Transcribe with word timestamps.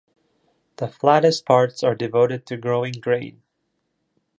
The 0.77 0.87
flattest 0.87 1.45
parts 1.45 1.83
are 1.83 1.93
devoted 1.93 2.47
to 2.47 2.57
growing 2.57 2.93
grain. 2.93 3.43